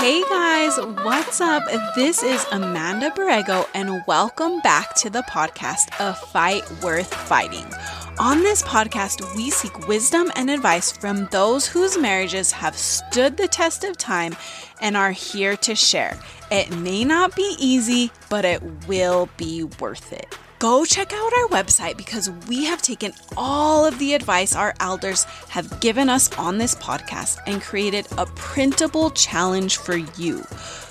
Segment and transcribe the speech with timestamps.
[0.00, 1.62] Hey guys, what's up?
[1.94, 7.66] This is Amanda Borrego, and welcome back to the podcast, A Fight Worth Fighting.
[8.18, 13.46] On this podcast, we seek wisdom and advice from those whose marriages have stood the
[13.46, 14.34] test of time
[14.80, 16.18] and are here to share.
[16.50, 21.48] It may not be easy, but it will be worth it go check out our
[21.48, 26.58] website because we have taken all of the advice our elders have given us on
[26.58, 30.44] this podcast and created a printable challenge for you.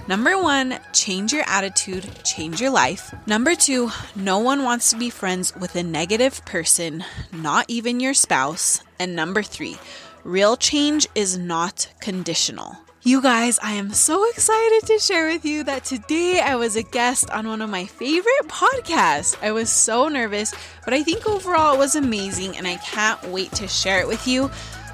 [0.07, 3.13] Number one, change your attitude, change your life.
[3.25, 8.13] Number two, no one wants to be friends with a negative person, not even your
[8.13, 8.81] spouse.
[8.99, 9.77] And number three,
[10.23, 12.77] real change is not conditional.
[13.03, 16.83] You guys, I am so excited to share with you that today I was a
[16.83, 19.35] guest on one of my favorite podcasts.
[19.41, 20.53] I was so nervous,
[20.85, 24.27] but I think overall it was amazing and I can't wait to share it with
[24.27, 24.51] you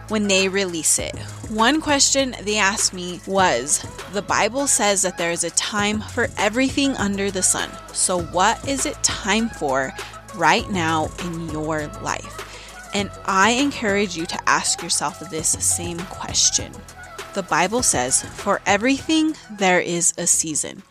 [0.09, 1.17] when they release it.
[1.49, 3.83] One question they asked me was
[4.13, 7.69] The Bible says that there is a time for everything under the sun.
[7.93, 9.93] So, what is it time for
[10.35, 12.43] right now in your life?
[12.93, 16.71] And I encourage you to ask yourself this same question.
[17.33, 20.83] The Bible says, For everything there is a season,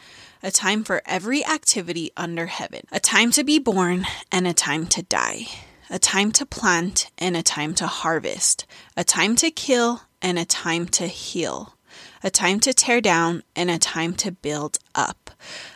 [0.43, 4.87] a time for every activity under heaven, a time to be born and a time
[4.89, 5.49] to die
[5.89, 10.45] a time to plant and a time to harvest, a time to kill and a
[10.45, 11.77] time to heal,
[12.23, 15.31] a time to tear down and a time to build up,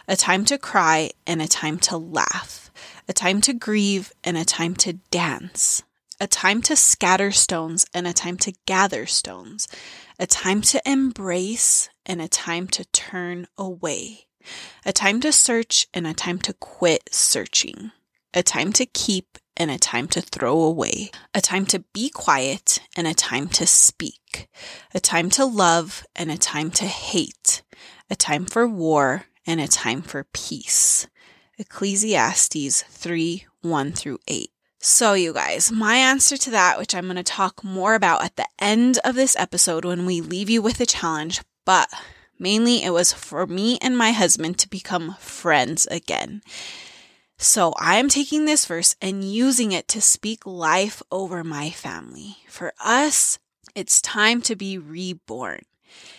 [0.08, 2.70] a time to cry and a time to laugh,
[3.08, 5.82] a time to grieve and a time to dance,
[6.20, 9.68] a time to scatter stones and a time to gather stones,
[10.18, 14.26] a time to embrace and a time to turn away,
[14.84, 17.92] a time to search and a time to quit searching,
[18.34, 22.80] a time to keep and a time to throw away, a time to be quiet
[22.96, 24.48] and a time to speak,
[24.94, 27.62] a time to love and a time to hate,
[28.08, 31.06] a time for war and a time for peace.
[31.58, 34.50] Ecclesiastes 3 1 through 8.
[34.82, 38.36] So, you guys, my answer to that, which I'm going to talk more about at
[38.36, 41.90] the end of this episode when we leave you with a challenge, but
[42.38, 46.40] mainly it was for me and my husband to become friends again.
[47.42, 52.36] So I am taking this verse and using it to speak life over my family.
[52.46, 53.38] For us,
[53.74, 55.62] it's time to be reborn.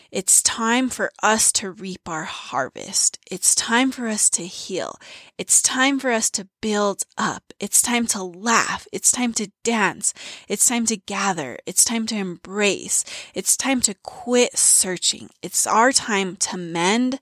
[0.09, 3.20] It's time for us to reap our harvest.
[3.30, 4.96] It's time for us to heal.
[5.38, 7.53] It's time for us to build up.
[7.59, 8.88] It's time to laugh.
[8.92, 10.16] It's time to dance.
[10.48, 11.59] It's time to gather.
[11.68, 13.06] It's time to embrace.
[13.36, 15.30] It's time to quit searching.
[15.44, 17.20] It's our time to mend,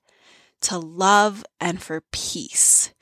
[0.62, 2.94] to love, and for peace.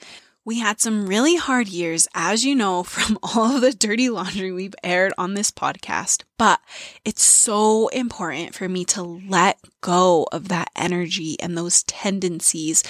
[0.47, 4.53] We had some really hard years, as you know, from all of the dirty laundry
[4.53, 6.61] we've aired on this podcast, but
[7.03, 12.81] it's so important for me to let go of that energy and those tendencies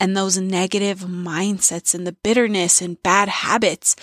[0.00, 3.94] and those negative mindsets and the bitterness and bad habits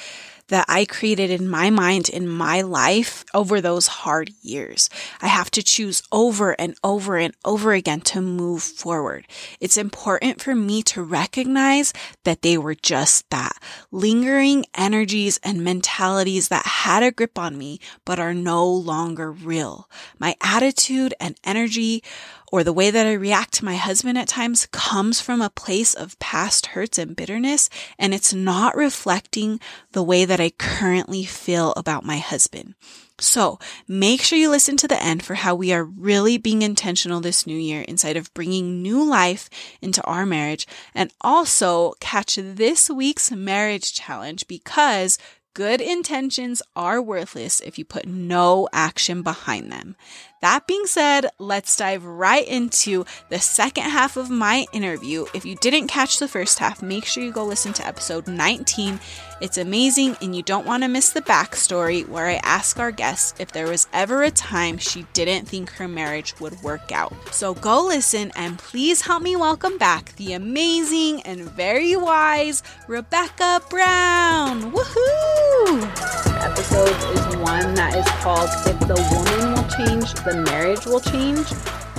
[0.49, 4.89] that I created in my mind, in my life over those hard years.
[5.21, 9.25] I have to choose over and over and over again to move forward.
[9.59, 11.93] It's important for me to recognize
[12.23, 13.53] that they were just that
[13.91, 19.89] lingering energies and mentalities that had a grip on me, but are no longer real.
[20.19, 22.03] My attitude and energy
[22.51, 25.93] or the way that I react to my husband at times comes from a place
[25.93, 29.59] of past hurts and bitterness, and it's not reflecting
[29.91, 32.75] the way that I currently feel about my husband.
[33.21, 37.19] So make sure you listen to the end for how we are really being intentional
[37.19, 39.49] this new year inside of bringing new life
[39.81, 45.17] into our marriage and also catch this week's marriage challenge because
[45.53, 49.95] good intentions are worthless if you put no action behind them.
[50.41, 55.25] That being said, let's dive right into the second half of my interview.
[55.33, 59.01] If you didn't catch the first half, make sure you go listen to episode 19.
[59.41, 63.39] It's amazing, and you don't want to miss the backstory where I ask our guest
[63.39, 67.13] if there was ever a time she didn't think her marriage would work out.
[67.31, 73.61] So go listen, and please help me welcome back the amazing and very wise Rebecca
[73.69, 74.71] Brown.
[74.71, 76.29] Woohoo!
[76.41, 81.47] Episode is one that is called If the Woman Will Change, the marriage will change.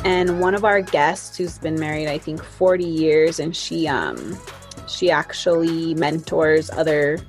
[0.05, 4.39] And one of our guests who's been married, I think, 40 years, and she um
[4.89, 7.21] she actually mentors other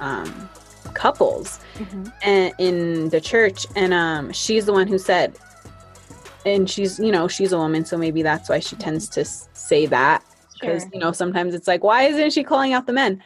[0.00, 0.48] um,
[0.94, 2.04] couples mm-hmm.
[2.22, 5.36] and in the church and um she's the one who said
[6.44, 9.86] and she's you know she's a woman so maybe that's why she tends to say
[9.86, 10.24] that
[10.54, 10.90] because sure.
[10.92, 13.22] you know sometimes it's like why isn't she calling out the men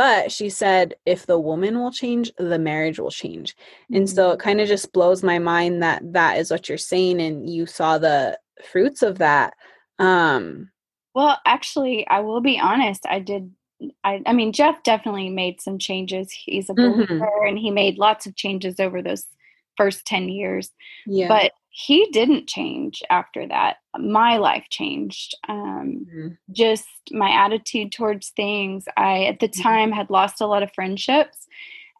[0.00, 3.96] but she said if the woman will change the marriage will change mm-hmm.
[3.96, 4.48] and so it mm-hmm.
[4.48, 7.98] kind of just blows my mind that that is what you're saying and you saw
[7.98, 9.52] the fruits of that
[9.98, 10.70] um
[11.14, 13.52] well actually i will be honest i did
[14.02, 16.92] I, I mean jeff definitely made some changes he's a mm-hmm.
[16.92, 17.48] believer mm-hmm.
[17.48, 19.26] and he made lots of changes over those
[19.76, 20.70] first 10 years
[21.06, 21.28] yeah.
[21.28, 23.76] but he didn't change after that.
[23.96, 25.36] My life changed.
[25.48, 26.28] Um, mm-hmm.
[26.52, 28.84] Just my attitude towards things.
[28.96, 29.62] I, at the mm-hmm.
[29.62, 31.46] time, had lost a lot of friendships.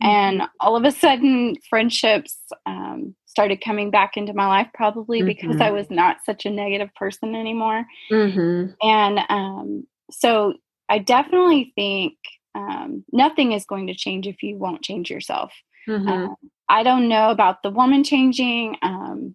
[0.03, 0.09] Mm-hmm.
[0.09, 2.37] And all of a sudden, friendships
[2.67, 5.77] um, started coming back into my life, probably because I mm-hmm.
[5.77, 7.87] was not such a negative person anymore.
[8.11, 8.73] Mm-hmm.
[8.83, 10.55] And um, so
[10.89, 12.15] I definitely think
[12.57, 15.53] um, nothing is going to change if you won't change yourself.
[15.89, 16.29] Uh,
[16.69, 18.77] I don't know about the woman changing.
[18.83, 19.35] Um,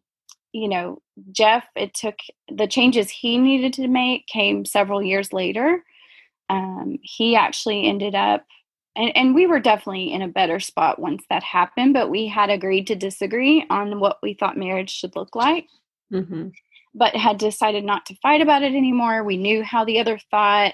[0.56, 1.02] you know,
[1.34, 2.16] Jeff, it took
[2.50, 5.84] the changes he needed to make came several years later.
[6.50, 8.46] Um, he actually ended up,
[8.96, 12.50] and, and we were definitely in a better spot once that happened, but we had
[12.50, 15.68] agreed to disagree on what we thought marriage should look like.
[16.14, 16.50] Mm-hmm.
[16.94, 19.26] But had decided not to fight about it anymore.
[19.26, 20.72] We knew how the other thought,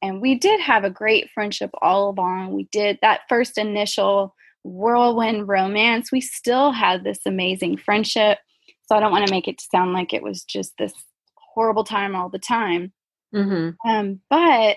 [0.00, 2.52] and we did have a great friendship all along.
[2.52, 6.12] We did that first initial whirlwind romance.
[6.12, 8.38] We still had this amazing friendship
[8.86, 10.92] so I don't want to make it sound like it was just this
[11.36, 12.92] horrible time all the time.
[13.34, 13.88] Mm-hmm.
[13.88, 14.76] Um, but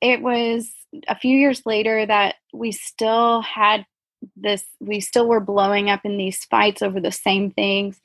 [0.00, 0.70] it was
[1.08, 3.86] a few years later that we still had
[4.36, 8.00] this, we still were blowing up in these fights over the same things.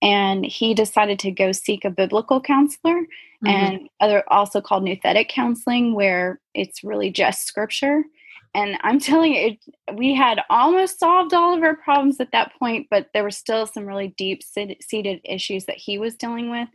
[0.00, 3.46] And he decided to go seek a biblical counselor mm-hmm.
[3.46, 8.04] and other also called nouthetic counseling, where it's really just scripture.
[8.54, 12.52] And I'm telling you, it, we had almost solved all of our problems at that
[12.58, 16.68] point, but there were still some really deep seated issues that he was dealing with.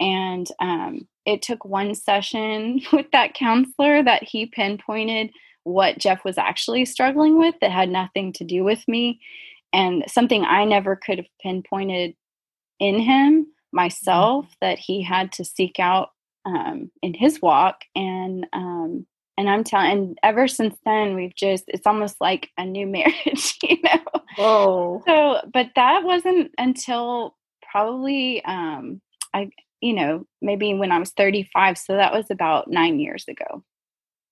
[0.00, 5.30] And um, it took one session with that counselor that he pinpointed
[5.62, 9.20] what Jeff was actually struggling with that had nothing to do with me
[9.74, 12.14] and something I never could have pinpointed
[12.78, 14.54] in him myself mm-hmm.
[14.60, 16.10] that he had to seek out
[16.46, 17.80] um, in his walk.
[17.96, 19.06] And um,
[19.36, 23.58] and I'm telling, and ever since then, we've just, it's almost like a new marriage,
[23.62, 24.00] you know?
[24.36, 25.02] Whoa.
[25.06, 27.36] So, but that wasn't until
[27.70, 29.00] probably, um,
[29.32, 29.50] I,
[29.80, 31.78] you know, maybe when I was 35.
[31.78, 33.64] So that was about nine years ago.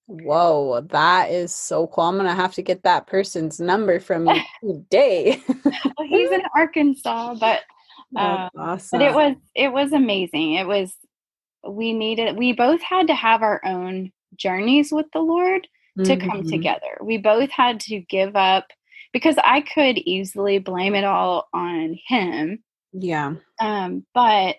[0.06, 2.04] Whoa, that is so cool.
[2.04, 4.28] I'm going to have to get that person's number from
[4.60, 5.42] today.
[5.46, 7.60] well, he's in Arkansas, but,
[8.16, 8.98] um, awesome.
[8.98, 10.54] but it was, it was amazing.
[10.54, 10.94] It was,
[11.66, 15.66] we needed, we both had to have our own journeys with the Lord
[15.98, 16.28] to mm-hmm.
[16.28, 16.98] come together.
[17.02, 18.66] We both had to give up
[19.12, 22.62] because I could easily blame it all on him.
[22.92, 23.34] Yeah.
[23.60, 24.56] Um, but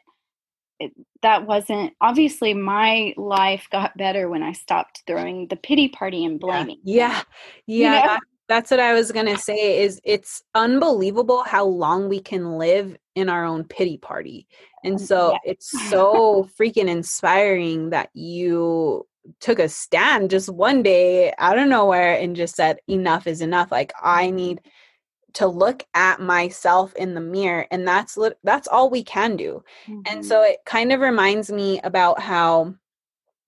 [0.79, 0.91] it,
[1.21, 6.39] that wasn't obviously my life got better when I stopped throwing the pity party and
[6.39, 6.79] blaming.
[6.83, 7.21] Yeah.
[7.65, 7.93] Yeah.
[7.93, 8.19] yeah you know?
[8.49, 12.95] that's what I was going to say is it's unbelievable how long we can live
[13.15, 14.47] in our own pity party.
[14.83, 15.51] And so yeah.
[15.51, 19.07] it's so freaking inspiring that you
[19.39, 23.71] took a stand just one day out of nowhere and just said enough is enough
[23.71, 24.61] like i need
[25.33, 30.01] to look at myself in the mirror and that's that's all we can do mm-hmm.
[30.05, 32.73] and so it kind of reminds me about how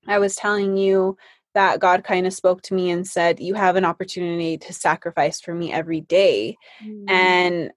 [0.08, 1.17] i was telling you
[1.53, 5.39] that god kind of spoke to me and said you have an opportunity to sacrifice
[5.39, 6.58] for me every day.
[6.84, 7.10] Mm-hmm.
[7.10, 7.72] and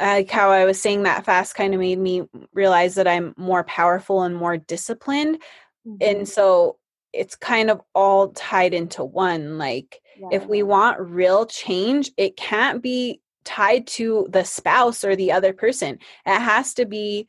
[0.00, 2.22] like how i was saying that fast kind of made me
[2.54, 5.42] realize that i'm more powerful and more disciplined
[5.86, 5.96] mm-hmm.
[6.00, 6.76] and so
[7.12, 10.28] it's kind of all tied into one like yeah.
[10.32, 15.52] if we want real change it can't be tied to the spouse or the other
[15.52, 17.26] person it has to be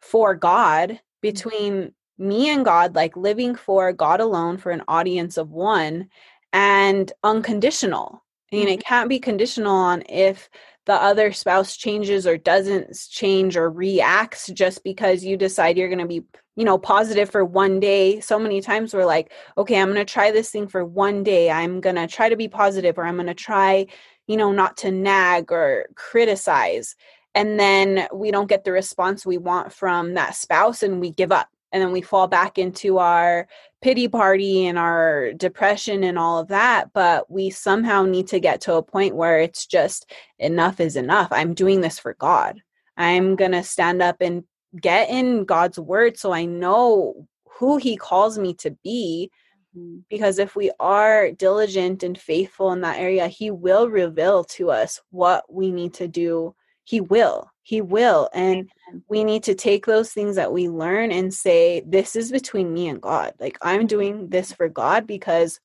[0.00, 0.98] for god mm-hmm.
[1.22, 6.08] between me and god like living for god alone for an audience of one
[6.52, 8.22] and unconditional
[8.52, 8.74] I mean, mm-hmm.
[8.74, 10.48] it can't be conditional on if
[10.86, 15.98] the other spouse changes or doesn't change or reacts just because you decide you're going
[15.98, 16.22] to be
[16.56, 20.12] you know positive for one day so many times we're like okay i'm going to
[20.12, 21.50] try this thing for one day.
[21.50, 23.86] I'm going to try to be positive or i'm going to try
[24.26, 26.96] you know not to nag or criticize.
[27.36, 31.32] And then we don't get the response we want from that spouse and we give
[31.32, 31.48] up.
[31.72, 33.48] And then we fall back into our
[33.82, 38.60] pity party and our depression and all of that but we somehow need to get
[38.62, 41.28] to a point where it's just enough is enough.
[41.30, 42.62] I'm doing this for god.
[42.96, 44.44] I'm going to stand up and
[44.80, 47.26] get in God's word so I know
[47.58, 49.30] who he calls me to be
[49.76, 49.98] mm-hmm.
[50.08, 55.00] because if we are diligent and faithful in that area he will reveal to us
[55.10, 56.54] what we need to do.
[56.84, 57.50] He will.
[57.62, 58.28] He will.
[58.34, 58.68] And
[59.08, 62.88] we need to take those things that we learn and say this is between me
[62.88, 63.34] and god.
[63.38, 65.60] Like i'm doing this for god because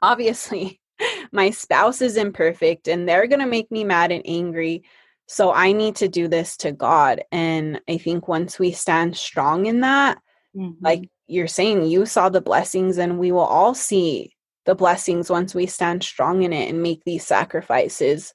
[0.00, 0.80] obviously
[1.32, 4.82] my spouse is imperfect and they're going to make me mad and angry
[5.26, 9.66] so i need to do this to god and i think once we stand strong
[9.66, 10.18] in that
[10.56, 10.72] mm-hmm.
[10.84, 15.54] like you're saying you saw the blessings and we will all see the blessings once
[15.54, 18.34] we stand strong in it and make these sacrifices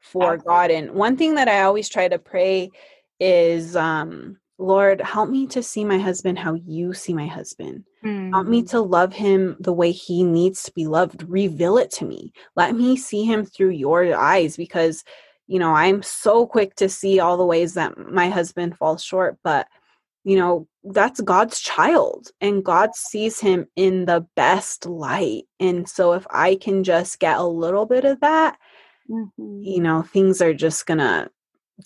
[0.00, 0.44] for Absolutely.
[0.46, 0.70] God.
[0.70, 2.70] And one thing that I always try to pray
[3.20, 7.84] is um Lord, help me to see my husband how you see my husband.
[8.04, 8.30] Mm.
[8.32, 8.70] Help me mm.
[8.70, 11.22] to love him the way he needs to be loved.
[11.28, 12.32] Reveal it to me.
[12.56, 15.04] Let me see him through your eyes because,
[15.48, 19.38] you know, I'm so quick to see all the ways that my husband falls short,
[19.42, 19.66] but,
[20.22, 25.44] you know, that's God's child and God sees him in the best light.
[25.58, 28.58] And so if I can just get a little bit of that,
[29.10, 29.62] mm-hmm.
[29.62, 31.30] you know, things are just going to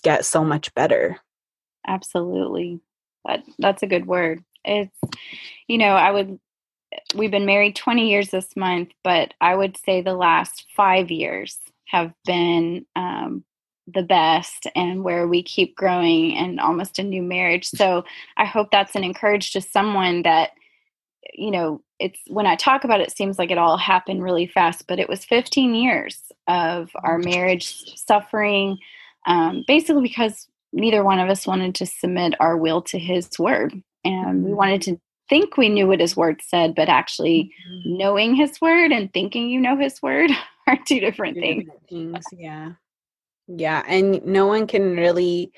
[0.03, 1.17] get so much better.
[1.87, 2.81] Absolutely.
[3.25, 4.43] That that's a good word.
[4.65, 4.97] It's
[5.67, 6.37] you know, I would
[7.15, 11.57] we've been married 20 years this month, but I would say the last 5 years
[11.87, 13.43] have been um,
[13.87, 17.67] the best and where we keep growing and almost a new marriage.
[17.67, 18.05] So
[18.37, 20.51] I hope that's an encourage to someone that
[21.33, 24.45] you know, it's when I talk about it, it seems like it all happened really
[24.45, 27.25] fast, but it was 15 years of our mm.
[27.25, 28.77] marriage suffering,
[29.25, 33.81] um, basically because neither one of us wanted to submit our will to his word.
[34.03, 34.99] And we wanted to
[35.29, 37.97] think we knew what his word said, but actually mm-hmm.
[37.97, 40.31] knowing his word and thinking you know his word
[40.67, 41.63] are two different two things.
[41.63, 42.25] Different things.
[42.33, 42.71] Yeah.
[43.47, 43.83] Yeah.
[43.87, 45.51] And no one can really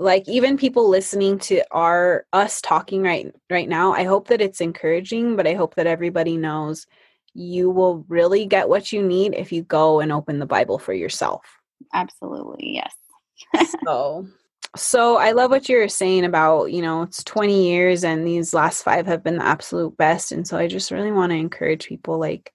[0.00, 4.60] like even people listening to our us talking right right now i hope that it's
[4.60, 6.86] encouraging but i hope that everybody knows
[7.34, 10.94] you will really get what you need if you go and open the bible for
[10.94, 11.44] yourself
[11.92, 14.26] absolutely yes so
[14.74, 18.82] so i love what you're saying about you know it's 20 years and these last
[18.82, 22.18] five have been the absolute best and so i just really want to encourage people
[22.18, 22.52] like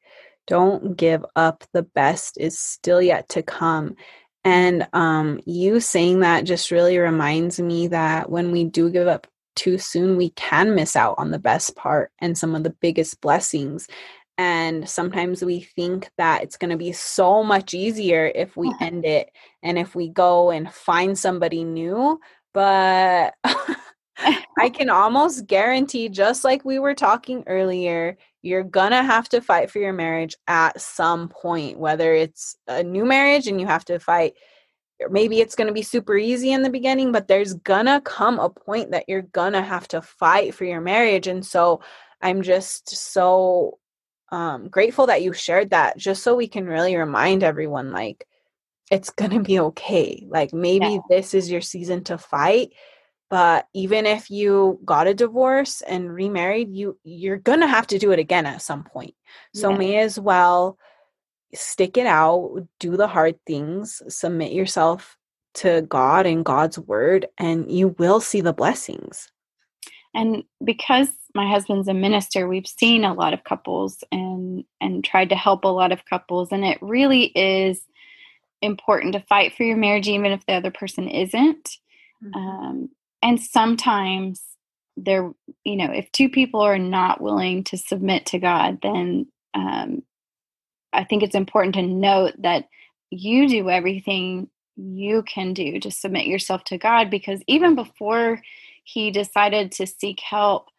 [0.47, 3.95] don't give up the best is still yet to come
[4.45, 9.25] and um, you saying that just really reminds me that when we do give up
[9.55, 13.19] too soon, we can miss out on the best part and some of the biggest
[13.21, 13.87] blessings.
[14.37, 19.05] And sometimes we think that it's going to be so much easier if we end
[19.05, 19.29] it
[19.63, 22.19] and if we go and find somebody new.
[22.53, 23.33] But
[24.59, 29.71] I can almost guarantee, just like we were talking earlier, you're gonna have to fight
[29.71, 33.99] for your marriage at some point, whether it's a new marriage and you have to
[33.99, 34.33] fight.
[35.09, 38.49] Maybe it's going to be super easy in the beginning, but there's gonna come a
[38.49, 41.27] point that you're gonna have to fight for your marriage.
[41.27, 41.81] And so
[42.21, 43.79] I'm just so
[44.31, 48.25] um, grateful that you shared that, just so we can really remind everyone like,
[48.89, 50.25] it's gonna be okay.
[50.29, 50.99] Like, maybe yeah.
[51.09, 52.69] this is your season to fight
[53.29, 58.11] but even if you got a divorce and remarried you you're gonna have to do
[58.11, 59.13] it again at some point
[59.53, 59.77] so yeah.
[59.77, 60.77] may as well
[61.53, 65.17] stick it out do the hard things submit yourself
[65.53, 69.31] to god and god's word and you will see the blessings
[70.13, 75.29] and because my husband's a minister we've seen a lot of couples and and tried
[75.29, 77.81] to help a lot of couples and it really is
[78.61, 81.77] important to fight for your marriage even if the other person isn't
[82.23, 82.33] mm-hmm.
[82.35, 82.89] um,
[83.21, 84.41] and sometimes
[84.97, 85.31] there
[85.63, 90.01] you know if two people are not willing to submit to god then um,
[90.93, 92.67] i think it's important to note that
[93.09, 98.41] you do everything you can do to submit yourself to god because even before
[98.83, 100.69] he decided to seek help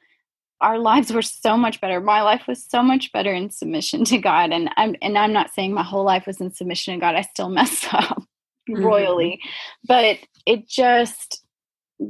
[0.62, 4.18] our lives were so much better my life was so much better in submission to
[4.18, 7.14] god and i'm and i'm not saying my whole life was in submission to god
[7.14, 8.22] i still mess up
[8.68, 8.82] mm-hmm.
[8.82, 9.40] royally
[9.86, 11.45] but it just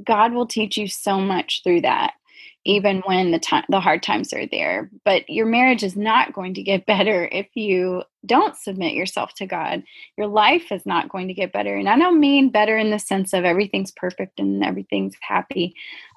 [0.05, 2.15] God will teach you so much through that
[2.67, 6.53] even when the time the hard times are there but your marriage is not going
[6.53, 9.83] to get better if you don't submit yourself to god
[10.19, 12.99] your life is not going to get better and i don't mean better in the
[12.99, 15.75] sense of everything's perfect and everything's happy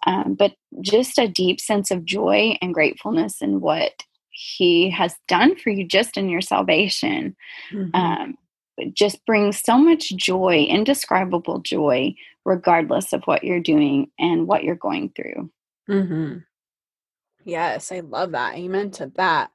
[0.08, 5.56] um, but just a deep sense of joy and gratefulness in what he has done
[5.56, 7.36] for you just in your salvation
[7.72, 7.96] mm-hmm.
[7.96, 8.38] um,
[8.94, 12.14] just brings so much joy indescribable joy
[12.50, 15.52] regardless of what you're doing and what you're going through.
[15.88, 16.40] Mm-hmm.
[17.46, 18.56] Yes, I love that.
[18.56, 19.52] Amen to that.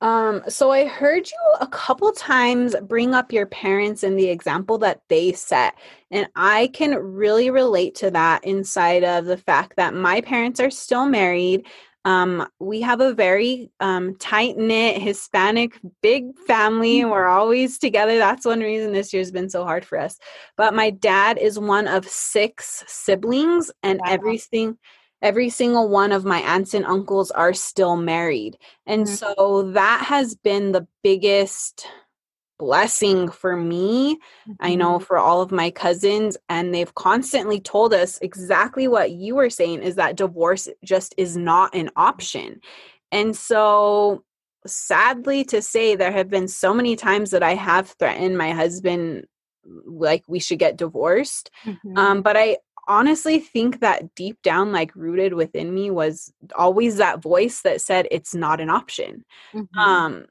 [0.00, 4.78] Um, so I heard you a couple times bring up your parents and the example
[4.78, 5.74] that they set.
[6.12, 10.70] And I can really relate to that inside of the fact that my parents are
[10.70, 11.66] still married.
[12.06, 17.00] Um, we have a very um, tight knit Hispanic big family.
[17.00, 17.10] Mm-hmm.
[17.10, 18.16] We're always together.
[18.16, 20.16] That's one reason this year's been so hard for us.
[20.56, 24.12] But my dad is one of six siblings, and wow.
[24.12, 24.78] everything
[25.20, 28.56] every single one of my aunts and uncles are still married.
[28.86, 29.14] And mm-hmm.
[29.14, 31.88] so that has been the biggest
[32.58, 34.16] blessing for me.
[34.16, 34.52] Mm-hmm.
[34.60, 35.04] I know mm-hmm.
[35.04, 39.82] for all of my cousins, and they've constantly told us exactly what you were saying
[39.82, 42.60] is that divorce just is not an option.
[43.12, 44.24] And so,
[44.66, 49.26] sadly to say, there have been so many times that I have threatened my husband
[49.84, 51.50] like we should get divorced.
[51.64, 51.98] Mm-hmm.
[51.98, 52.58] Um, but I
[52.88, 58.08] honestly think that deep down, like rooted within me, was always that voice that said
[58.10, 59.24] it's not an option.
[59.54, 59.78] Mm-hmm.
[59.78, 60.26] Um,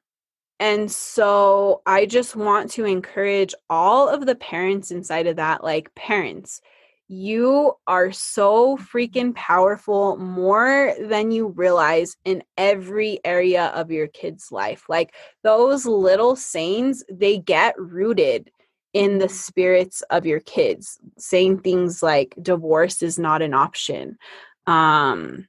[0.59, 5.93] and so I just want to encourage all of the parents inside of that, like
[5.95, 6.61] parents,
[7.07, 14.51] you are so freaking powerful more than you realize in every area of your kid's
[14.51, 14.85] life.
[14.89, 18.49] Like those little sayings, they get rooted
[18.93, 24.17] in the spirits of your kids, saying things like divorce is not an option.
[24.65, 25.47] Um,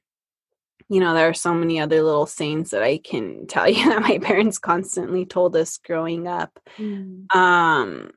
[0.89, 4.01] you know, there are so many other little sayings that I can tell you that
[4.01, 6.59] my parents constantly told us growing up.
[6.77, 7.33] Mm.
[7.35, 8.11] Um,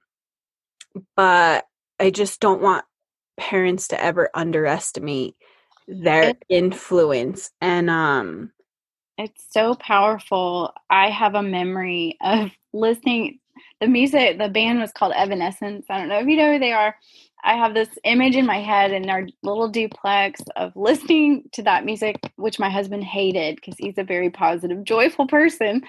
[1.16, 1.66] but
[1.98, 2.84] I just don't want
[3.38, 5.34] parents to ever underestimate
[5.88, 7.50] their influence.
[7.60, 8.52] And um,
[9.18, 10.72] it's so powerful.
[10.88, 13.40] I have a memory of listening.
[13.80, 15.86] The music, the band was called Evanescence.
[15.90, 16.94] I don't know if you know who they are.
[17.44, 21.84] I have this image in my head in our little duplex of listening to that
[21.84, 25.82] music, which my husband hated because he's a very positive, joyful person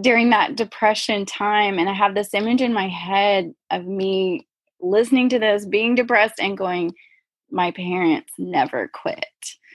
[0.00, 1.78] during that depression time.
[1.78, 4.46] And I have this image in my head of me
[4.80, 6.92] listening to this, being depressed, and going,
[7.50, 9.24] My parents never quit.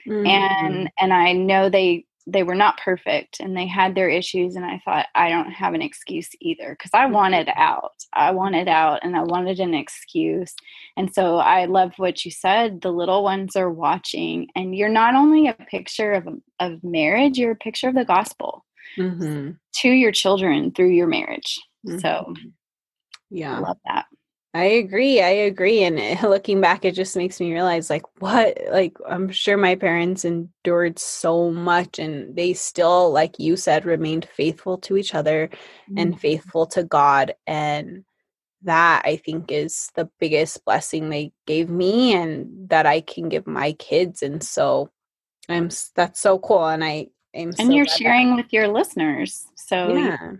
[0.06, 0.26] Mm-hmm.
[0.26, 4.64] And and I know they they were not perfect and they had their issues and
[4.64, 9.00] i thought i don't have an excuse either because i wanted out i wanted out
[9.02, 10.54] and i wanted an excuse
[10.96, 15.14] and so i love what you said the little ones are watching and you're not
[15.14, 16.28] only a picture of,
[16.60, 18.64] of marriage you're a picture of the gospel
[18.96, 19.52] mm-hmm.
[19.72, 21.98] to your children through your marriage mm-hmm.
[21.98, 22.34] so
[23.30, 24.06] yeah I love that
[24.58, 25.22] I agree.
[25.22, 25.84] I agree.
[25.84, 30.24] And looking back, it just makes me realize like what, like, I'm sure my parents
[30.24, 35.98] endured so much and they still, like you said, remained faithful to each other mm-hmm.
[35.98, 37.34] and faithful to God.
[37.46, 38.04] And
[38.62, 43.46] that I think is the biggest blessing they gave me and that I can give
[43.46, 44.24] my kids.
[44.24, 44.90] And so
[45.48, 46.66] I'm, that's so cool.
[46.66, 49.46] And I, am and you're sharing with your listeners.
[49.54, 50.32] So yeah.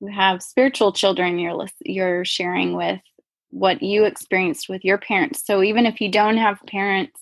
[0.00, 3.02] you have spiritual children you're, you're sharing with
[3.50, 5.44] what you experienced with your parents.
[5.44, 7.20] So even if you don't have parents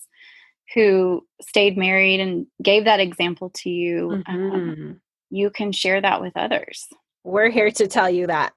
[0.73, 4.55] who stayed married and gave that example to you, um, mm-hmm.
[4.55, 6.87] um, you can share that with others.
[7.23, 8.53] We're here to tell you that.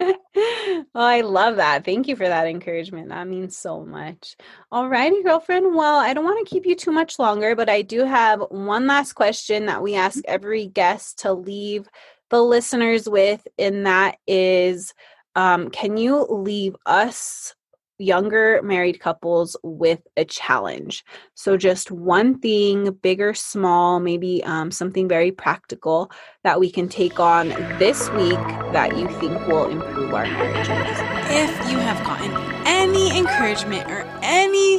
[0.00, 1.84] oh, I love that.
[1.84, 3.08] Thank you for that encouragement.
[3.08, 4.36] That means so much.
[4.70, 5.74] All righty, girlfriend.
[5.74, 8.86] Well, I don't want to keep you too much longer, but I do have one
[8.86, 11.88] last question that we ask every guest to leave
[12.30, 14.94] the listeners with, and that is
[15.38, 17.54] um, can you leave us
[17.98, 21.04] younger married couples with a challenge.
[21.34, 26.10] So, just one thing, big or small, maybe um, something very practical
[26.44, 27.48] that we can take on
[27.78, 28.38] this week
[28.72, 30.98] that you think will improve our marriages.
[31.30, 32.32] If you have gotten
[32.66, 34.02] any encouragement or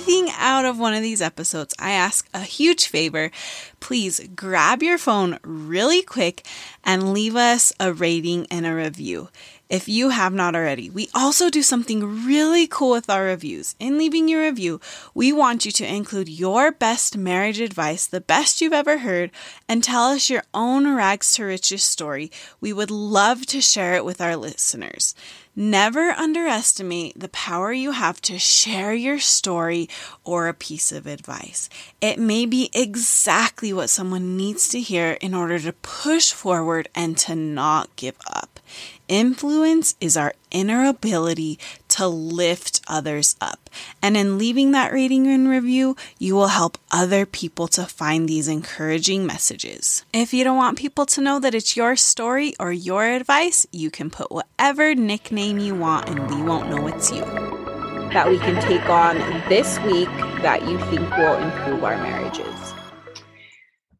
[0.09, 3.31] anything out of one of these episodes, I ask a huge favor.
[3.79, 6.45] Please grab your phone really quick
[6.83, 9.29] and leave us a rating and a review
[9.69, 10.89] if you have not already.
[10.89, 13.75] We also do something really cool with our reviews.
[13.79, 14.81] In leaving your review,
[15.13, 19.29] we want you to include your best marriage advice, the best you've ever heard,
[19.67, 22.31] and tell us your own rags to riches story.
[22.59, 25.13] We would love to share it with our listeners.
[25.55, 29.89] Never underestimate the power you have to share your story
[30.23, 31.69] or a piece of advice.
[32.01, 37.17] It may be exactly what someone needs to hear in order to push forward and
[37.19, 38.59] to not give up.
[39.07, 41.57] Influence is our inner ability
[41.89, 43.69] to lift others up.
[44.03, 48.47] And in leaving that rating and review, you will help other people to find these
[48.47, 50.05] encouraging messages.
[50.13, 53.89] If you don't want people to know that it's your story or your advice, you
[53.89, 57.68] can put whatever nickname you want and we won't know it's you.
[58.13, 59.17] That we can take on
[59.49, 60.09] this week
[60.41, 62.73] that you think will improve our marriages.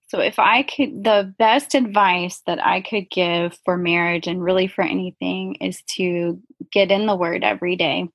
[0.08, 4.67] So, if I could, the best advice that I could give for marriage and really
[4.67, 6.41] for anything is to
[6.72, 8.10] get in the word every day.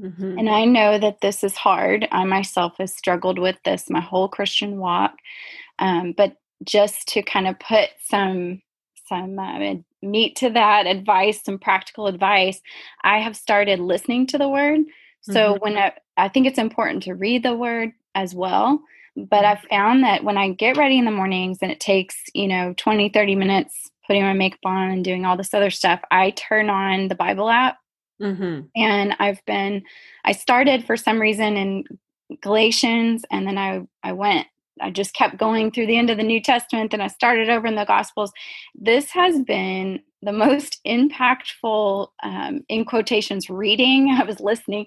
[0.00, 0.38] Mm-hmm.
[0.38, 2.08] And I know that this is hard.
[2.10, 5.14] I myself have struggled with this my whole Christian walk.
[5.78, 8.62] Um, but just to kind of put some
[9.06, 12.60] some uh, meat to that advice, some practical advice,
[13.02, 14.80] I have started listening to the word.
[15.22, 15.62] So mm-hmm.
[15.62, 18.80] when I, I think it's important to read the word as well.
[19.16, 22.48] But I've found that when I get ready in the mornings and it takes, you
[22.48, 26.30] know, 20, 30 minutes putting my makeup on and doing all this other stuff, I
[26.30, 27.78] turn on the Bible app.
[28.20, 28.66] Mm-hmm.
[28.76, 29.82] And I've been,
[30.24, 31.84] I started for some reason in
[32.40, 34.46] Galatians and then I, I went
[34.80, 37.66] I just kept going through the end of the New Testament and I started over
[37.66, 38.32] in the Gospels.
[38.74, 44.86] This has been the most impactful, um, in quotations, reading, I was listening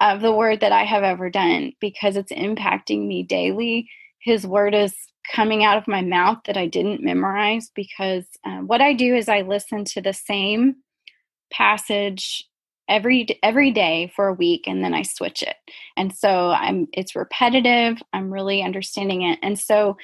[0.00, 3.88] of the word that I have ever done because it's impacting me daily.
[4.18, 4.94] His word is
[5.30, 9.28] coming out of my mouth that I didn't memorize because uh, what I do is
[9.28, 10.76] I listen to the same
[11.52, 12.44] passage
[12.88, 15.56] every every day for a week and then I switch it.
[15.96, 18.02] And so I'm it's repetitive.
[18.12, 19.38] I'm really understanding it.
[19.42, 19.96] And so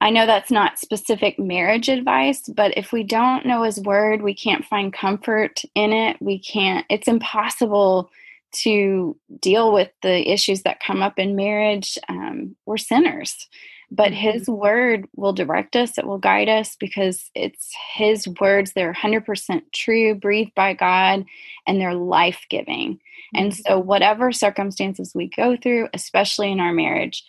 [0.00, 4.34] I know that's not specific marriage advice, but if we don't know his word, we
[4.34, 6.16] can't find comfort in it.
[6.20, 8.10] We can't it's impossible
[8.50, 11.98] to deal with the issues that come up in marriage.
[12.08, 13.48] Um, we're sinners
[13.90, 14.38] but mm-hmm.
[14.38, 19.62] his word will direct us it will guide us because it's his words they're 100%
[19.72, 21.24] true breathed by god
[21.66, 23.36] and they're life-giving mm-hmm.
[23.36, 27.24] and so whatever circumstances we go through especially in our marriage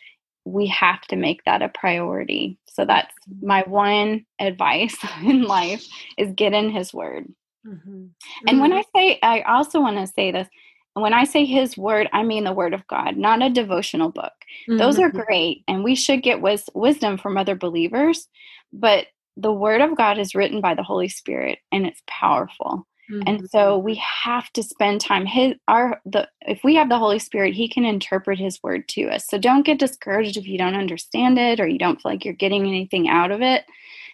[0.45, 3.47] we have to make that a priority so that's mm-hmm.
[3.47, 5.85] my one advice in life
[6.17, 7.25] is get in his word
[7.65, 8.05] mm-hmm.
[8.47, 8.81] and when mm-hmm.
[8.95, 10.47] i say i also want to say this
[10.95, 14.33] when I say his word, I mean the word of God, not a devotional book.
[14.67, 14.77] Mm-hmm.
[14.77, 15.19] Those are mm-hmm.
[15.19, 18.27] great, and we should get wis- wisdom from other believers,
[18.73, 19.05] but
[19.37, 22.85] the word of God is written by the Holy Spirit and it's powerful.
[23.11, 23.23] Mm-hmm.
[23.25, 27.19] And so we have to spend time his our the if we have the Holy
[27.19, 29.25] Spirit, he can interpret his word to us.
[29.27, 32.33] So don't get discouraged if you don't understand it or you don't feel like you're
[32.33, 33.65] getting anything out of it.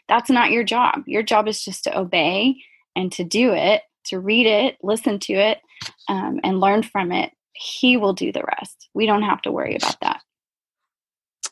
[0.07, 1.03] That's not your job.
[1.07, 2.55] Your job is just to obey
[2.95, 5.59] and to do it, to read it, listen to it,
[6.07, 8.89] um, and learn from it, He will do the rest.
[8.93, 10.21] We don't have to worry about that.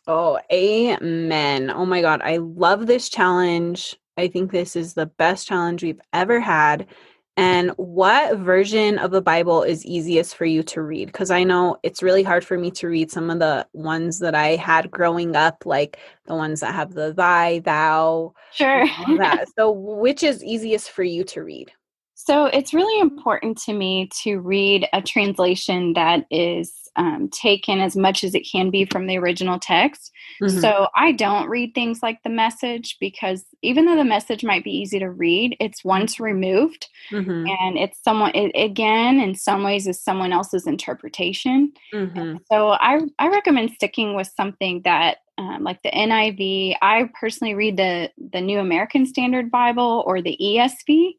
[0.06, 1.70] Oh, amen.
[1.72, 2.22] Oh my God.
[2.24, 3.96] I love this challenge.
[4.18, 6.88] I think this is the best challenge we've ever had.
[7.36, 11.08] And what version of the Bible is easiest for you to read?
[11.08, 14.36] Because I know it's really hard for me to read some of the ones that
[14.36, 18.34] I had growing up, like the ones that have the thy, thou.
[18.52, 18.86] Sure.
[19.18, 19.46] that.
[19.56, 21.72] So, which is easiest for you to read?
[22.16, 27.96] So it's really important to me to read a translation that is um, taken as
[27.96, 30.12] much as it can be from the original text.
[30.42, 30.60] Mm-hmm.
[30.60, 34.72] So I don't read things like the message because even though the message might be
[34.72, 37.48] easy to read, it's once removed mm-hmm.
[37.48, 41.72] and it's someone, it, again, in some ways, is someone else's interpretation.
[41.94, 42.38] Mm-hmm.
[42.52, 46.76] So I, I recommend sticking with something that um, like the NIV.
[46.82, 51.14] I personally read the the New American Standard Bible or the ESV.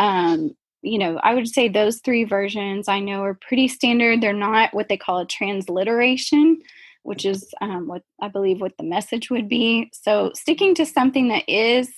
[0.00, 4.20] Um, you know, I would say those three versions I know are pretty standard.
[4.20, 6.60] They're not what they call a transliteration,
[7.04, 9.90] which is um, what I believe what the message would be.
[9.92, 11.88] So sticking to something that is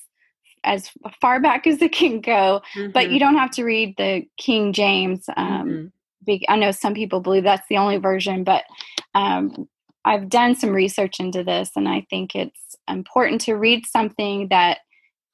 [0.64, 2.90] as far back as it can go, mm-hmm.
[2.92, 3.18] but you mm-hmm.
[3.18, 5.24] don't have to read the King James.
[5.36, 5.92] Um,
[6.26, 6.34] mm-hmm.
[6.48, 8.64] I know some people believe that's the only version, but
[9.14, 9.68] um,
[10.04, 14.78] I've done some research into this, and I think it's important to read something that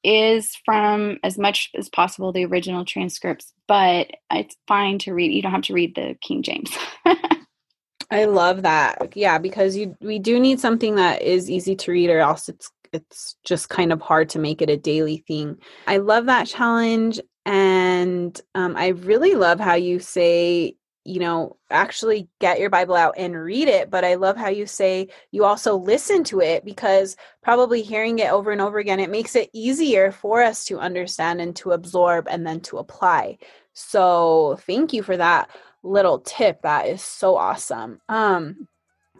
[0.03, 5.31] is from as much as possible the original transcripts, but it's fine to read.
[5.31, 6.75] You don't have to read the King James.
[8.11, 9.15] I love that.
[9.15, 12.69] Yeah, because you we do need something that is easy to read or else it's
[12.93, 15.57] it's just kind of hard to make it a daily thing.
[15.87, 22.27] I love that challenge and um, I really love how you say you know, actually
[22.39, 23.89] get your Bible out and read it.
[23.89, 28.31] But I love how you say you also listen to it because probably hearing it
[28.31, 32.27] over and over again, it makes it easier for us to understand and to absorb
[32.27, 33.37] and then to apply.
[33.73, 35.49] So thank you for that
[35.83, 36.61] little tip.
[36.61, 37.99] That is so awesome.
[38.07, 38.67] Um,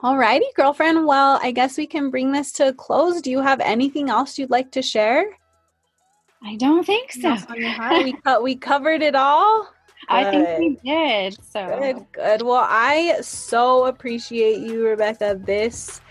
[0.04, 1.06] Alrighty, girlfriend.
[1.06, 3.22] Well, I guess we can bring this to a close.
[3.22, 5.26] Do you have anything else you'd like to share?
[6.44, 7.38] I don't think so.
[8.04, 9.70] we, we covered it all.
[10.10, 11.38] I think we did.
[11.44, 12.42] So good, good.
[12.42, 15.40] Well, I so appreciate you, Rebecca.
[15.44, 16.02] This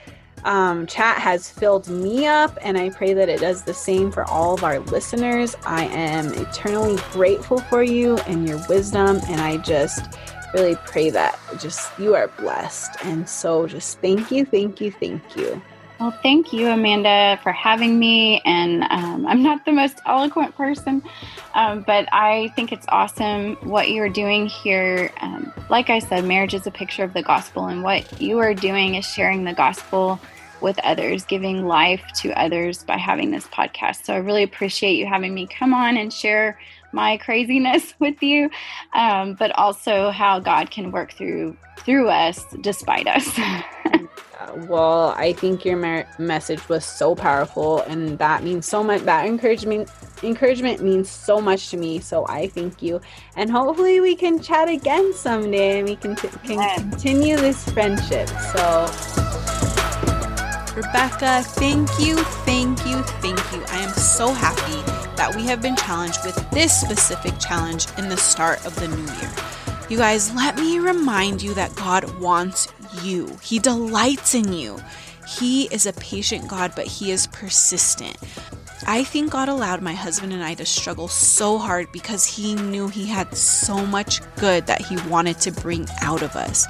[0.45, 4.25] um, chat has filled me up, and I pray that it does the same for
[4.25, 5.57] all of our listeners.
[5.67, 10.05] I am eternally grateful for you and your wisdom, and I just
[10.55, 12.97] really pray that just you are blessed.
[13.05, 15.61] And so, just thank you, thank you, thank you.
[16.01, 18.41] Well, thank you, Amanda, for having me.
[18.47, 21.03] And um, I'm not the most eloquent person,
[21.53, 25.13] um, but I think it's awesome what you're doing here.
[25.21, 28.55] Um, like I said, marriage is a picture of the gospel, and what you are
[28.55, 30.19] doing is sharing the gospel
[30.63, 34.07] with others, giving life to others by having this podcast.
[34.07, 36.59] So I really appreciate you having me come on and share
[36.93, 38.51] my craziness with you,
[38.93, 43.27] um, but also how God can work through through us despite us.
[44.69, 49.03] well, I think your mer- message was so powerful, and that means so much.
[49.03, 49.89] That encouragement
[50.23, 52.01] encouragement means so much to me.
[52.01, 53.01] So I thank you,
[53.37, 56.81] and hopefully we can chat again someday, and we can, t- can yes.
[56.81, 58.29] continue this friendship.
[58.29, 58.89] So.
[60.77, 63.63] Rebecca, thank you, thank you, thank you.
[63.69, 68.17] I am so happy that we have been challenged with this specific challenge in the
[68.17, 69.31] start of the new year.
[69.91, 72.69] You guys, let me remind you that God wants
[73.03, 74.81] you, He delights in you.
[75.29, 78.17] He is a patient God, but He is persistent.
[78.87, 82.89] I think God allowed my husband and I to struggle so hard because He knew
[82.89, 86.67] He had so much good that He wanted to bring out of us.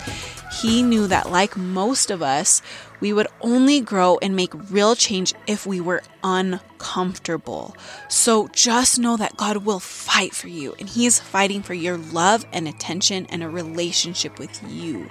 [0.61, 2.63] He knew that, like most of us,
[3.01, 7.77] we would only grow and make real change if we were uncomfortable.
[8.09, 11.97] So just know that God will fight for you, and He is fighting for your
[11.97, 15.09] love and attention and a relationship with you.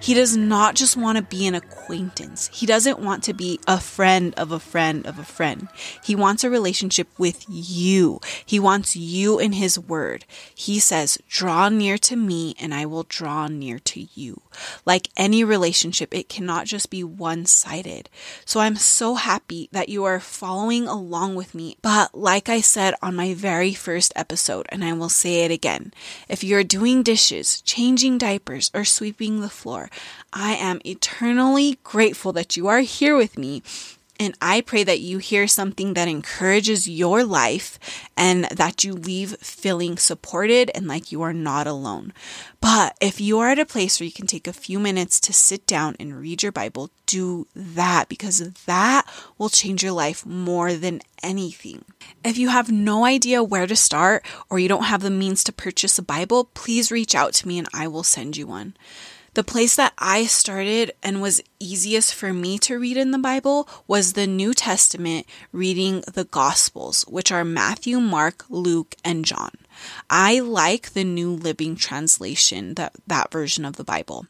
[0.00, 2.48] He does not just want to be an acquaintance.
[2.52, 5.68] He doesn't want to be a friend of a friend of a friend.
[6.04, 8.20] He wants a relationship with you.
[8.46, 10.24] He wants you in His Word.
[10.54, 14.40] He says, Draw near to me, and I will draw near to you.
[14.84, 18.08] Like any relationship, it cannot just be one sided.
[18.44, 21.76] So I'm so happy that you are following along with me.
[21.82, 25.92] But like I said on my very first episode, and I will say it again
[26.28, 29.90] if you're doing dishes, changing diapers, or sweeping the floor,
[30.32, 33.62] I am eternally grateful that you are here with me.
[34.20, 37.78] And I pray that you hear something that encourages your life
[38.16, 42.12] and that you leave feeling supported and like you are not alone.
[42.60, 45.32] But if you are at a place where you can take a few minutes to
[45.32, 49.06] sit down and read your Bible, do that because that
[49.38, 51.84] will change your life more than anything.
[52.24, 55.52] If you have no idea where to start or you don't have the means to
[55.52, 58.74] purchase a Bible, please reach out to me and I will send you one.
[59.38, 63.68] The place that I started and was easiest for me to read in the Bible
[63.86, 69.52] was the New Testament, reading the Gospels, which are Matthew, Mark, Luke, and John.
[70.10, 74.26] I like the New Living Translation, that, that version of the Bible.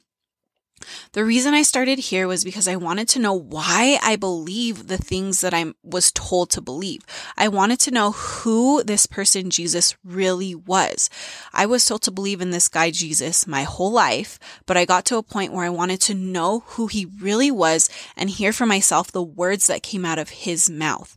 [1.13, 4.99] The reason I started here was because I wanted to know why I believe the
[4.99, 7.03] things that I was told to believe.
[7.37, 11.11] I wanted to know who this person Jesus really was.
[11.53, 15.05] I was told to believe in this guy Jesus my whole life, but I got
[15.07, 18.67] to a point where I wanted to know who he really was and hear for
[18.67, 21.17] myself the words that came out of his mouth.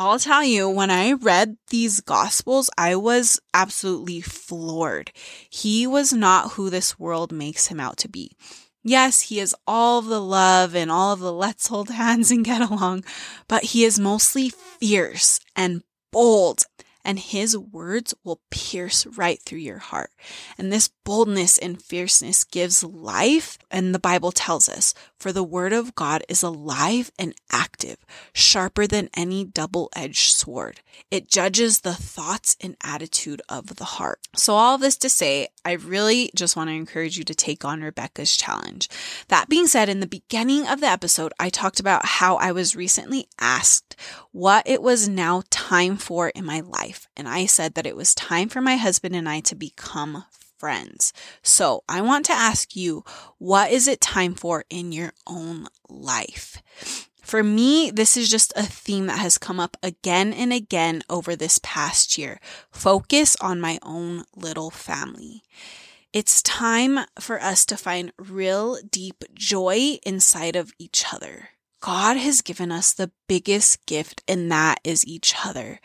[0.00, 5.10] I'll tell you, when I read these gospels, I was absolutely floored.
[5.50, 8.30] He was not who this world makes him out to be.
[8.88, 12.42] Yes, he is all of the love and all of the let's hold hands and
[12.42, 13.04] get along,
[13.46, 16.62] but he is mostly fierce and bold
[17.04, 20.10] and his words will pierce right through your heart.
[20.58, 23.58] And this boldness and fierceness gives life.
[23.70, 27.96] And the Bible tells us, for the word of God is alive and active,
[28.32, 30.80] sharper than any double edged sword.
[31.10, 34.20] It judges the thoughts and attitude of the heart.
[34.36, 37.82] So, all this to say, I really just want to encourage you to take on
[37.82, 38.88] Rebecca's challenge.
[39.28, 42.76] That being said, in the beginning of the episode, I talked about how I was
[42.76, 43.96] recently asked
[44.32, 47.08] what it was now time for in my life life.
[47.16, 50.24] And I said that it was time for my husband and I to become
[50.58, 51.12] friends.
[51.42, 53.04] So I want to ask you,
[53.38, 56.62] what is it time for in your own life?
[57.22, 61.36] For me, this is just a theme that has come up again and again over
[61.36, 62.40] this past year.
[62.70, 65.42] Focus on my own little family.
[66.12, 71.50] It's time for us to find real deep joy inside of each other.
[71.80, 75.80] God has given us the biggest gift, and that is each other.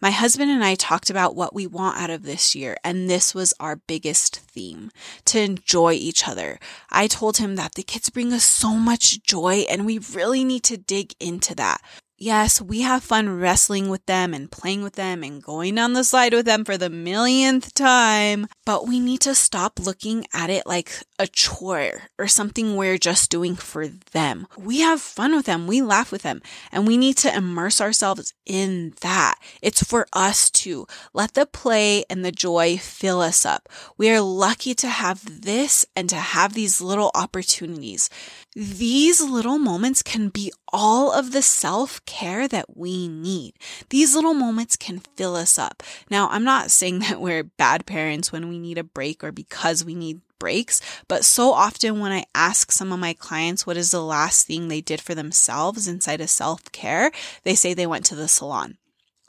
[0.00, 3.34] My husband and I talked about what we want out of this year, and this
[3.34, 4.90] was our biggest theme
[5.24, 6.58] to enjoy each other.
[6.90, 10.64] I told him that the kids bring us so much joy, and we really need
[10.64, 11.80] to dig into that.
[12.20, 16.02] Yes, we have fun wrestling with them and playing with them and going down the
[16.02, 20.66] slide with them for the millionth time, but we need to stop looking at it
[20.66, 24.48] like a chore or something we're just doing for them.
[24.56, 28.34] We have fun with them, we laugh with them, and we need to immerse ourselves
[28.44, 29.36] in that.
[29.62, 33.68] It's for us to let the play and the joy fill us up.
[33.96, 38.10] We are lucky to have this and to have these little opportunities.
[38.56, 43.54] These little moments can be all of the self care that we need.
[43.90, 45.82] These little moments can fill us up.
[46.10, 49.84] Now, I'm not saying that we're bad parents when we need a break or because
[49.84, 50.80] we need breaks.
[51.08, 54.68] But so often when I ask some of my clients what is the last thing
[54.68, 57.10] they did for themselves inside of self care,
[57.42, 58.78] they say they went to the salon.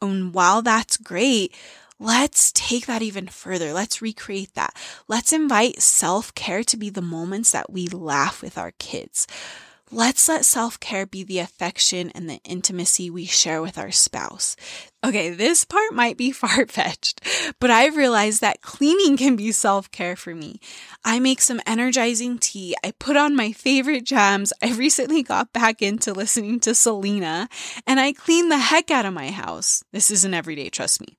[0.01, 1.53] And while that's great,
[1.99, 3.73] let's take that even further.
[3.73, 4.73] Let's recreate that.
[5.07, 9.27] Let's invite self care to be the moments that we laugh with our kids.
[9.91, 14.55] Let's let self care be the affection and the intimacy we share with our spouse.
[15.03, 17.21] Okay, this part might be far fetched,
[17.59, 20.59] but I've realized that cleaning can be self care for me.
[21.03, 22.75] I make some energizing tea.
[22.83, 24.53] I put on my favorite jams.
[24.61, 27.49] I recently got back into listening to Selena
[27.87, 29.83] and I clean the heck out of my house.
[29.91, 31.17] This isn't everyday, trust me.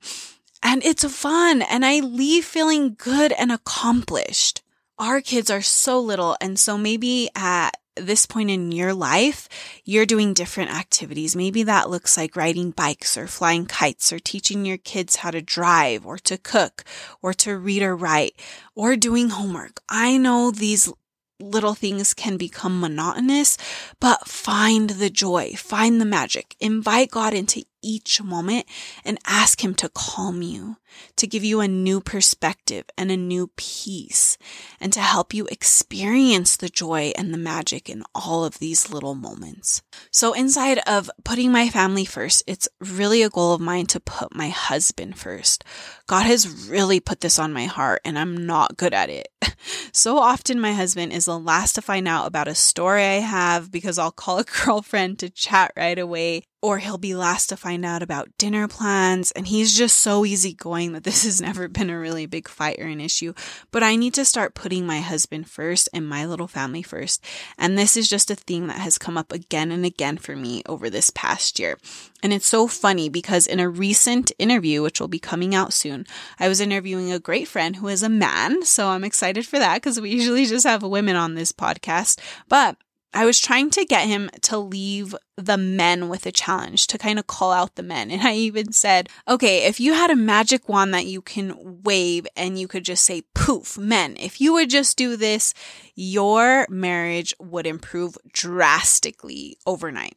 [0.63, 4.63] And it's fun and I leave feeling good and accomplished.
[4.97, 9.49] Our kids are so little and so maybe at this point in your life,
[9.85, 11.37] you're doing different activities.
[11.37, 15.43] Maybe that looks like riding bikes or flying kites or teaching your kids how to
[15.43, 16.85] drive or to cook
[17.23, 18.35] or to read or write
[18.75, 19.81] or doing homework.
[19.89, 20.93] I know these
[21.41, 23.57] little things can become monotonous,
[23.99, 28.67] but find the joy, find the magic, invite God into each moment
[29.05, 30.77] and ask Him to calm you,
[31.17, 34.39] to give you a new perspective and a new peace,
[34.81, 39.15] and to help you experience the joy and the magic in all of these little
[39.15, 39.83] moments.
[40.11, 44.35] So, inside of putting my family first, it's really a goal of mine to put
[44.35, 45.65] my husband first.
[46.07, 49.29] God has really put this on my heart, and I'm not good at it.
[49.93, 53.71] So often, my husband is the last to find out about a story I have
[53.71, 57.85] because I'll call a girlfriend to chat right away or he'll be last to find
[57.85, 59.31] out about dinner plans.
[59.33, 62.87] And he's just so easygoing that this has never been a really big fight or
[62.87, 63.33] an issue.
[63.71, 67.25] But I need to start putting my husband first and my little family first.
[67.57, 70.63] And this is just a theme that has come up again and again for me
[70.67, 71.79] over this past year.
[72.23, 76.07] And it's so funny because in a recent interview, which will be coming out soon,
[76.39, 78.65] I was interviewing a great friend who is a man.
[78.65, 82.21] So I'm excited for that because we usually just have women on this podcast.
[82.49, 82.77] But
[83.13, 87.19] I was trying to get him to leave the men with a challenge to kind
[87.19, 88.11] of call out the men.
[88.11, 92.27] And I even said, okay, if you had a magic wand that you can wave
[92.37, 95.55] and you could just say, poof, men, if you would just do this,
[95.95, 100.17] your marriage would improve drastically overnight.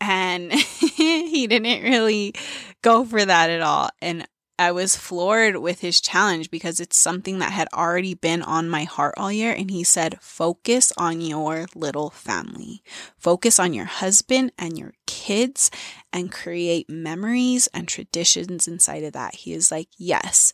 [0.00, 2.34] And he didn't really
[2.82, 3.90] go for that at all.
[4.00, 4.26] And
[4.58, 8.84] I was floored with his challenge because it's something that had already been on my
[8.84, 9.52] heart all year.
[9.52, 12.82] And he said, focus on your little family,
[13.18, 15.70] focus on your husband and your kids
[16.12, 19.34] and create memories and traditions inside of that.
[19.34, 20.52] He is like, yes,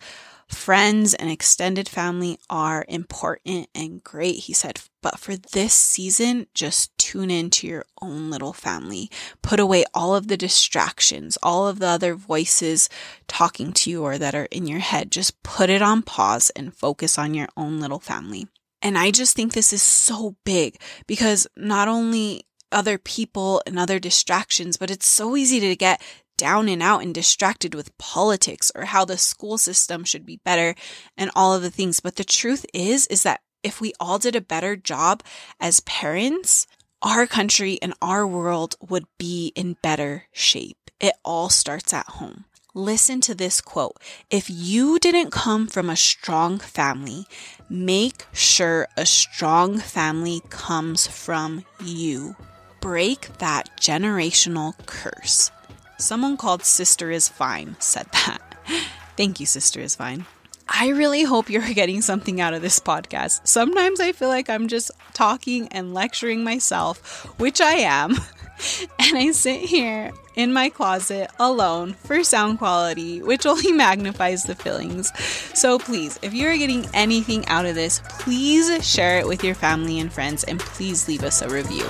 [0.51, 4.81] Friends and extended family are important and great, he said.
[5.01, 9.11] But for this season, just tune into your own little family.
[9.43, 12.89] Put away all of the distractions, all of the other voices
[13.29, 15.13] talking to you or that are in your head.
[15.13, 18.49] Just put it on pause and focus on your own little family.
[18.83, 23.99] And I just think this is so big because not only other people and other
[23.99, 26.03] distractions, but it's so easy to get
[26.41, 30.75] down and out and distracted with politics or how the school system should be better
[31.19, 32.01] and all of the things.
[32.01, 35.23] But the truth is, is that if we all did a better job
[35.61, 36.67] as parents,
[37.03, 40.91] our country and our world would be in better shape.
[40.99, 42.47] It all starts at home.
[42.73, 43.97] Listen to this quote.
[44.31, 47.27] If you didn't come from a strong family,
[47.69, 52.37] make sure a strong family comes from you.
[52.81, 55.51] Break that generational curse.
[56.01, 58.39] Someone called Sister is Fine said that.
[59.17, 60.25] Thank you, Sister is Fine.
[60.67, 63.47] I really hope you're getting something out of this podcast.
[63.47, 68.17] Sometimes I feel like I'm just talking and lecturing myself, which I am.
[68.99, 74.55] And I sit here in my closet alone for sound quality, which only magnifies the
[74.55, 75.11] feelings.
[75.59, 79.99] So please, if you're getting anything out of this, please share it with your family
[79.99, 81.87] and friends and please leave us a review.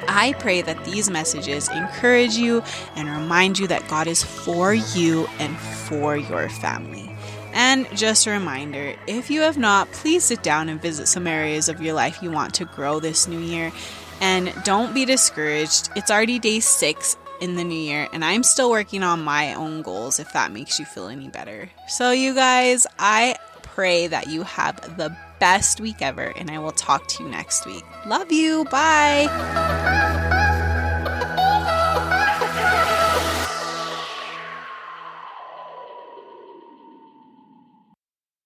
[0.09, 2.63] I pray that these messages encourage you
[2.95, 7.11] and remind you that God is for you and for your family.
[7.53, 11.69] And just a reminder if you have not, please sit down and visit some areas
[11.69, 13.73] of your life you want to grow this new year.
[14.21, 15.91] And don't be discouraged.
[15.97, 19.83] It's already day six in the new year, and I'm still working on my own
[19.83, 21.69] goals if that makes you feel any better.
[21.89, 26.72] So, you guys, I pray that you have the best week ever, and I will
[26.72, 27.84] talk to you next week.
[28.07, 28.64] Love you.
[28.66, 29.26] Bye.